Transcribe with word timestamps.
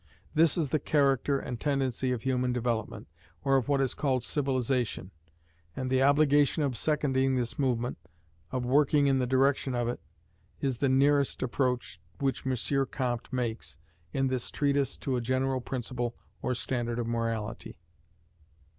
This 0.33 0.57
is 0.57 0.69
the 0.69 0.79
character 0.79 1.37
and 1.37 1.59
tendency 1.59 2.11
of 2.11 2.23
human 2.23 2.51
development, 2.51 3.07
or 3.43 3.55
of 3.57 3.67
what 3.69 3.79
is 3.81 3.93
called 3.93 4.23
civilization; 4.23 5.11
and 5.75 5.91
the 5.91 6.01
obligation 6.01 6.63
of 6.63 6.75
seconding 6.75 7.35
this 7.35 7.59
movement 7.59 7.99
of 8.51 8.65
working 8.65 9.05
in 9.05 9.19
the 9.19 9.27
direction 9.27 9.75
of 9.75 9.87
it 9.87 9.99
is 10.59 10.79
the 10.79 10.89
nearest 10.89 11.43
approach 11.43 12.01
which 12.17 12.47
M. 12.47 12.87
Comte 12.87 13.31
makes 13.31 13.77
in 14.11 14.25
this 14.25 14.49
treatise 14.49 14.97
to 14.97 15.17
a 15.17 15.21
general 15.21 15.61
principle 15.61 16.15
or 16.41 16.55
standard 16.55 16.97
of 16.97 17.05
morality. 17.05 17.77